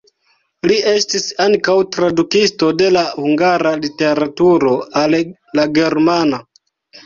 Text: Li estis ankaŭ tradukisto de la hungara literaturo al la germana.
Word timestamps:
Li 0.69 0.77
estis 0.91 1.27
ankaŭ 1.45 1.75
tradukisto 1.97 2.71
de 2.81 2.89
la 2.97 3.05
hungara 3.11 3.77
literaturo 3.85 4.75
al 5.07 5.19
la 5.63 5.71
germana. 5.81 6.45